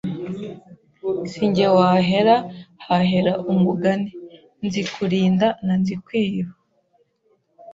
[1.31, 2.35] Si jye wahera
[2.85, 4.11] hahera umugani.
[4.65, 6.53] Nzikurinda na Nzikwiba.